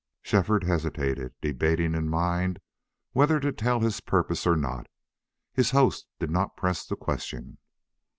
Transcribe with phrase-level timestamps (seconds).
[0.23, 2.59] Shefford hesitated, debating in mind
[3.11, 4.87] whether to tell his purpose or not.
[5.53, 7.59] His host did not press the question.